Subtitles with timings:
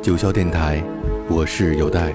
[0.00, 0.80] 九霄电台，
[1.28, 2.14] 我是有代。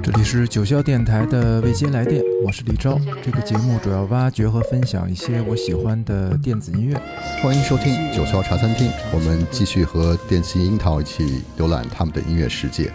[0.00, 3.00] 这里是九霄电台的未接来电，我是李昭。
[3.20, 6.96] 这个节目主要挖掘和分享一些我喜欢的电子音乐，
[7.42, 8.88] 欢迎收听九霄茶餐厅。
[9.12, 12.92] 我们继续和电信樱桃一起游览他们的音乐世界。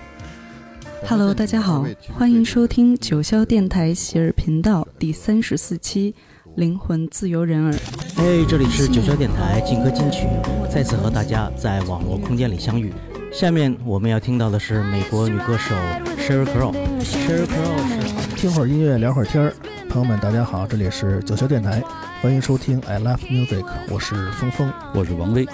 [1.05, 1.85] Hello，大家好，
[2.17, 6.15] 欢迎收听九霄电台喜儿频道第三十四期。
[6.55, 7.71] 灵魂自由人儿，
[8.15, 10.25] 嘿，这里是九霄电台劲歌金曲，
[10.71, 12.93] 再次和大家在网络空间里相遇。
[13.29, 15.75] 下面我们要听到的是美国女歌手
[16.17, 19.53] Sheryl Crow，Sheryl Crow，听会儿音乐，聊会儿天儿。
[19.89, 21.83] 朋友们，大家好，这里是九霄电台，
[22.21, 25.45] 欢迎收听 I Love Music，我是峰峰，我是王威。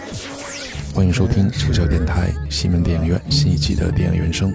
[0.94, 4.52] 欢迎收听九霄电台西门电影院新一季的电影原声，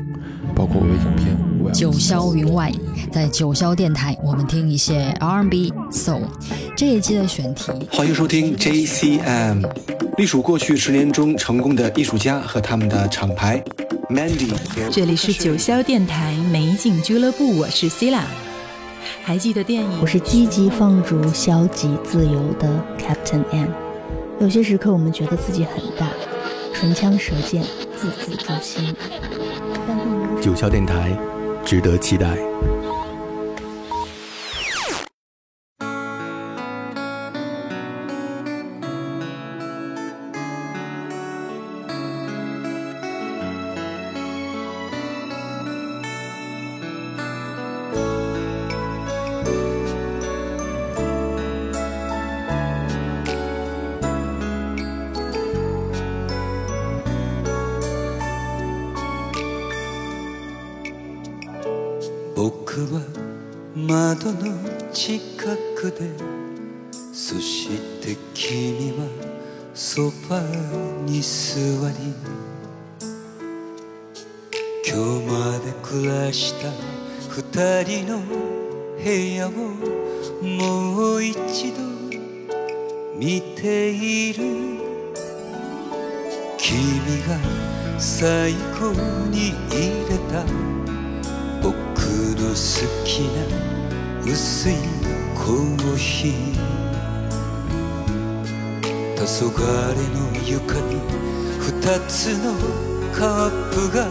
[0.55, 1.35] 包括微影片
[1.71, 2.71] 《九霄云外》。
[3.11, 6.29] 在九霄电台，我们听一些 R&B s o u l
[6.77, 9.65] 这一季的选题，欢迎收听 JCM，
[10.19, 13.63] 隶属过去十年中成功的艺术家和他们的厂牌
[14.11, 14.51] Mandy。
[14.93, 18.21] 这里是九霄电台美景俱乐部，我是 Sila。
[19.25, 20.01] 还记得电影？
[20.03, 23.69] 我是积极放逐、消极自由的 Captain M。
[24.39, 26.11] 有些时刻，我们觉得自己很大。
[26.79, 27.63] 唇枪舌剑，
[27.97, 28.95] 字字诛心。
[30.43, 31.19] 九霄电台，
[31.65, 32.37] 值得期待。
[79.03, 79.51] 部屋を
[80.43, 81.37] もう一
[81.73, 81.83] 度
[83.15, 84.43] 見ている
[86.57, 87.39] 君が
[88.01, 88.93] 最高
[89.31, 90.45] に入れた
[91.63, 91.75] 僕
[92.41, 94.75] の好きな薄い
[95.35, 96.53] コーヒー
[99.15, 99.57] 黄昏
[100.15, 100.97] の床に
[101.61, 102.55] 二つの
[103.13, 104.09] カップが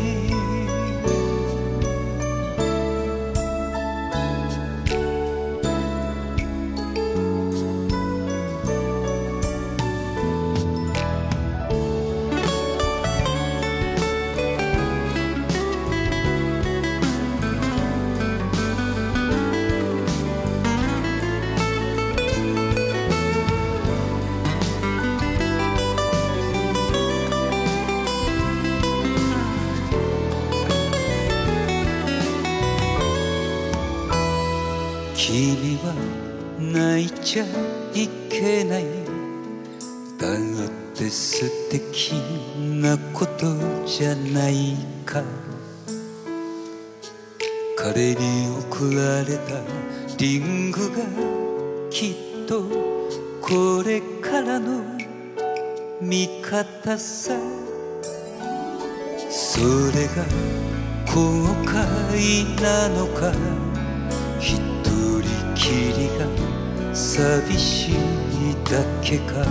[43.99, 44.75] じゃない
[45.07, 45.23] か
[47.75, 49.59] 彼に贈られた
[50.19, 50.97] リングが
[51.89, 52.61] きっと
[53.41, 54.83] これからの
[55.99, 57.33] 味方さ
[59.31, 60.23] それが
[61.11, 63.31] 後悔なのか
[64.39, 67.93] 一人きりが寂しい
[68.69, 69.43] だけか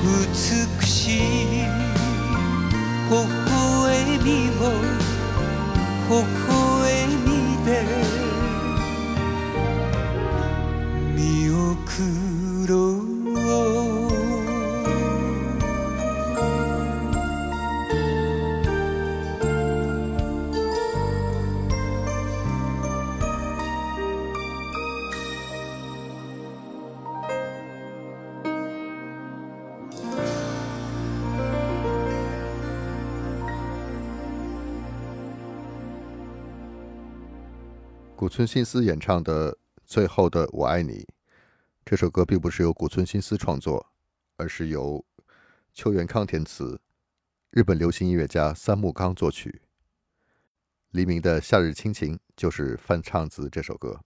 [0.03, 1.19] 美しい
[3.09, 4.27] 微笑み
[4.59, 4.61] を
[6.09, 6.11] 微
[6.47, 7.25] 笑み
[11.15, 11.19] で見
[11.49, 11.57] 送
[12.25, 12.28] る
[38.39, 39.51] 村新司演唱的
[39.85, 41.01] 《最后的我爱你》
[41.83, 43.85] 这首歌并不是由古村新司创作，
[44.37, 45.03] 而是由
[45.73, 46.79] 秋元康填词，
[47.51, 49.63] 日本流行音乐家三木刚作曲。
[50.91, 53.99] 黎明的《夏日亲情》就是翻唱自这首歌。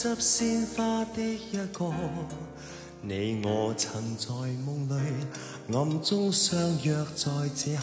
[0.00, 1.92] 执鲜花的一个，
[3.02, 4.28] 你我曾在
[4.64, 7.80] 梦里暗中相约在这下，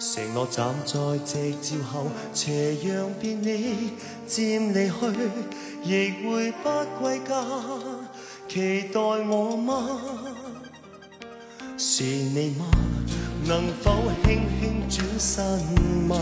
[0.00, 3.90] 承诺站在夕照后，斜阳别你
[4.26, 5.28] 渐离去，
[5.84, 7.44] 亦会不归家，
[8.48, 10.00] 期待我吗？
[11.76, 12.64] 是你吗？
[13.46, 13.92] 能否
[14.24, 16.16] 轻轻转身吗？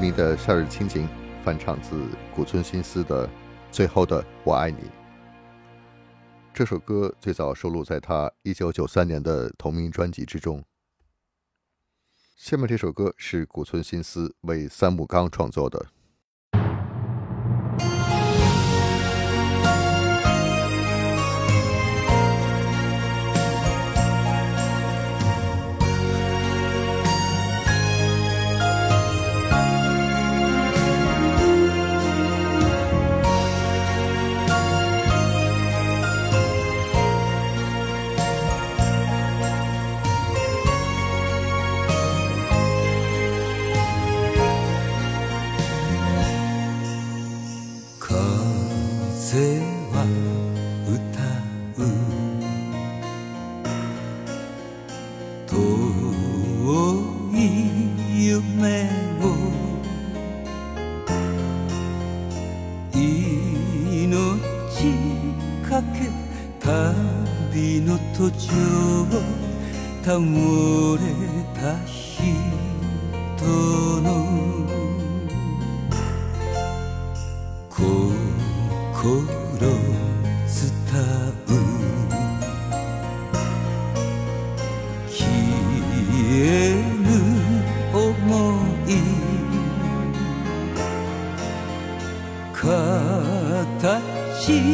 [0.00, 1.08] 明的夏日亲情》
[1.42, 3.26] 翻唱自谷村新司的
[3.72, 4.76] 《最后的我爱你》。
[6.52, 10.62] 这首歌最早收录在他1993年的同名专辑之中。
[12.36, 15.86] 下面这首歌是谷村新司为三木刚创作的。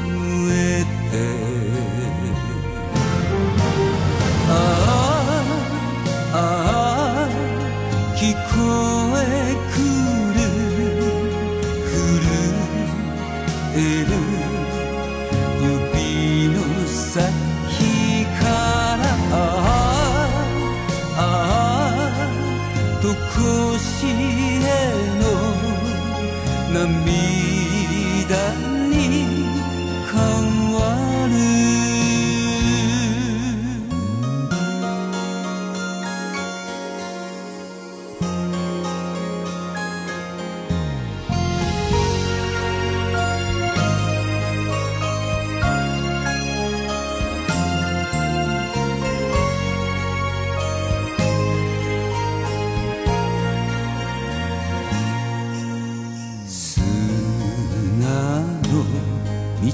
[59.62, 59.69] 道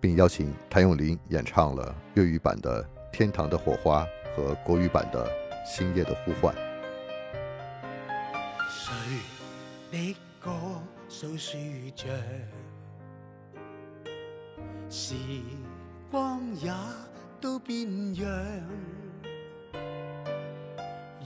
[0.00, 4.04] 并邀请谭咏麟演唱了粤语版的《天堂的火花》
[4.36, 5.24] 和国语版的
[5.64, 6.52] 《星夜的呼唤》。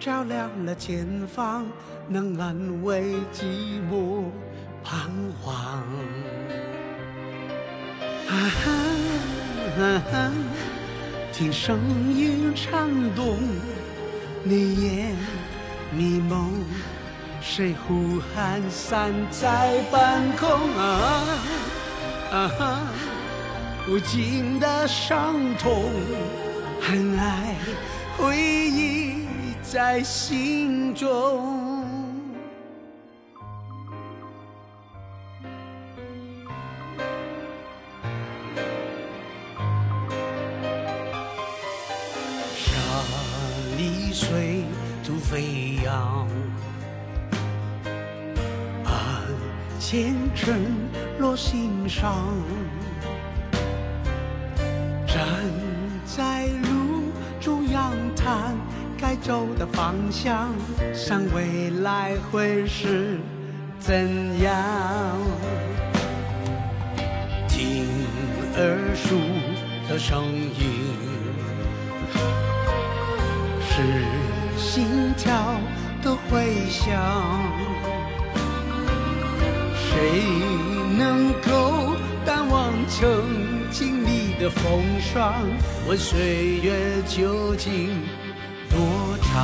[0.00, 1.66] 照亮了前方，
[2.08, 4.24] 能安慰寂寞
[4.82, 5.06] 彷
[5.42, 5.52] 徨。
[8.26, 8.50] 啊，
[11.30, 11.78] 听声
[12.16, 13.38] 音颤动，
[14.46, 15.14] 泪眼
[15.92, 16.50] 迷蒙，
[17.42, 20.70] 谁呼喊散在半空？
[20.74, 21.38] 啊
[22.32, 22.92] 啊。
[23.90, 25.82] 无尽的伤痛，
[26.78, 27.54] 恨爱
[28.18, 29.14] 回忆
[29.62, 31.84] 在心中，
[42.54, 42.74] 沙
[43.78, 44.64] 砾随
[45.02, 46.28] 土飞扬，
[49.80, 50.66] 前尘
[51.18, 52.67] 落心上。
[55.18, 55.26] 站
[56.06, 58.56] 在路中央叹，
[58.96, 60.48] 该走的方向，
[60.94, 63.18] 想未来会是
[63.80, 63.94] 怎
[64.40, 64.54] 样？
[67.48, 67.84] 听
[68.58, 69.16] 耳熟
[69.88, 70.86] 的声音，
[73.66, 75.32] 是心跳
[76.00, 76.94] 的回响。
[79.82, 80.20] 谁
[80.96, 83.08] 能够淡忘曾
[83.72, 83.98] 经？
[84.38, 85.34] 的风霜，
[85.88, 86.72] 问岁月
[87.08, 87.88] 究竟
[88.70, 89.42] 多长？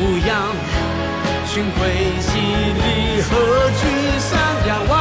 [0.00, 0.30] 无恙，
[1.46, 1.76] 寻回
[2.18, 3.28] 兮，里和
[3.72, 3.84] 聚
[4.18, 4.30] 散
[4.66, 4.92] 两望。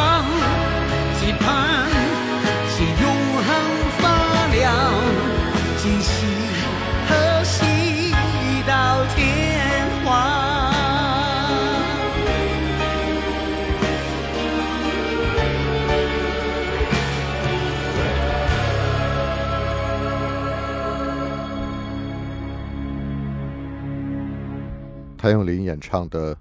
[25.29, 26.33] 谭咏麟演唱的《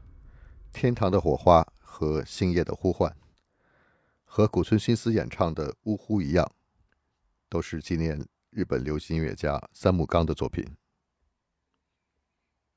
[0.73, 3.11] 天堂的火花》和《星夜的呼唤》，
[4.25, 6.49] 和古村新司演唱的《呜呼》一样，
[7.49, 10.65] 都是纪念日本流行音乐家三木刚的作品。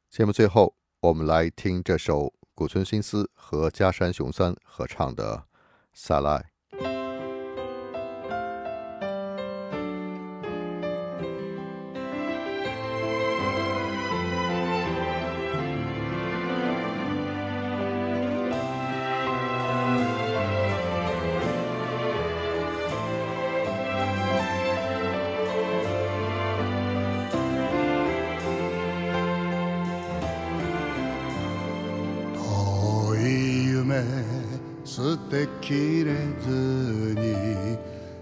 [0.09, 5.37] 节目最后，我们来听这首古村新司和加山雄三合唱的
[5.93, 6.48] 《萨拉。
[35.69, 37.77] きれずに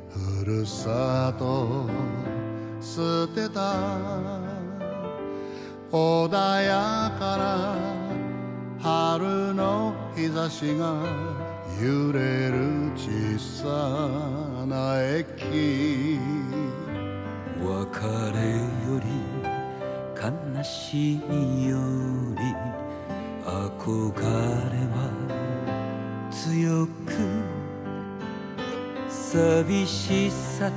[0.10, 1.90] ふるさと
[2.82, 3.78] 捨てた
[5.90, 7.76] 穏やかな
[8.82, 11.47] 春の日差しが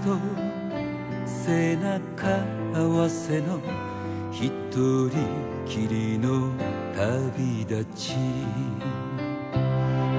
[0.01, 0.17] と
[1.27, 3.61] 背中合わせの
[4.33, 5.11] 一人
[5.67, 6.53] きりの
[6.95, 8.15] 旅立ち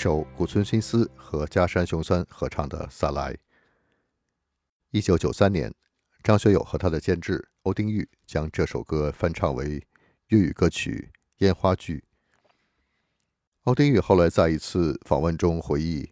[0.01, 3.33] 首古村新司和加山雄三合唱的《萨莱》。
[4.89, 5.71] 一九九三年，
[6.23, 9.79] 张学友和他的监制欧丁玉将这首歌翻唱为
[10.29, 11.11] 粤语歌曲
[11.45, 12.03] 《烟花剧》。
[13.65, 16.11] 欧丁玉后来在一次访问中回忆，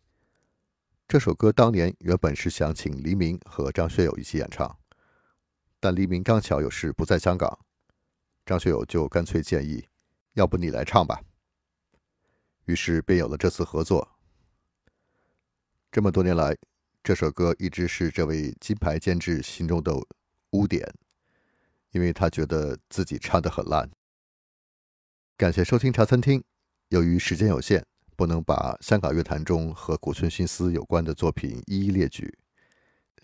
[1.07, 4.77] 这首歌当年原本是想请黎明和张学友一起演唱，
[5.79, 7.57] 但黎明刚巧有事不在香港，
[8.45, 9.87] 张学友就干脆建议
[10.37, 11.23] ：“要不你来唱吧。”
[12.69, 14.15] 于是便有了这次合作。
[15.91, 16.55] 这么多年来，
[17.01, 19.91] 这首歌一直是这位金牌监制心中的
[20.51, 20.87] 污点，
[21.93, 23.89] 因为他觉得自己唱得很烂。
[25.35, 26.43] 感谢收听茶餐厅。
[26.89, 27.83] 由于时间有限，
[28.15, 32.37] 不能把香港乐坛中和古村新司有关的作品一一列举，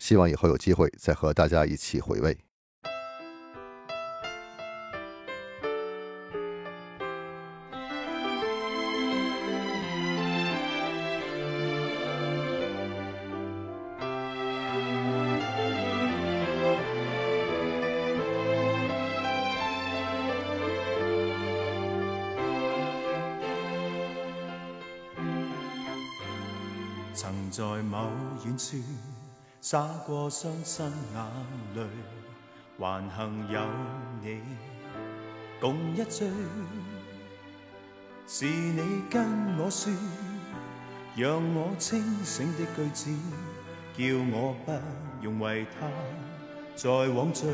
[0.00, 2.45] 希望以后有机会再和大家一起回味。
[27.16, 28.10] 曾在某
[28.44, 28.76] 遠處
[29.62, 31.88] 洒過傷心眼淚，
[32.78, 33.60] 還幸有
[34.20, 34.40] 你
[35.58, 36.28] 共一醉。
[38.26, 39.24] 是你跟
[39.56, 39.90] 我说，
[41.16, 43.10] 讓我清醒的句子，
[43.96, 45.86] 叫我不用為他
[46.74, 47.48] 再枉追。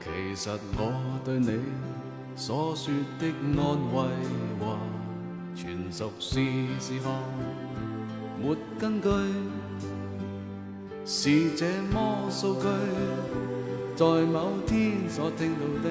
[0.00, 1.58] 其實我對你
[2.36, 3.98] 所說的安慰
[4.66, 4.83] 话。
[5.66, 6.44] 全属是
[6.78, 7.10] 时候，
[8.38, 9.08] 没根据，
[11.06, 12.66] 是这么数据，
[13.96, 15.90] 在某天所听到的，